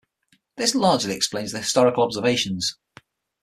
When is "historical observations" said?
1.59-2.75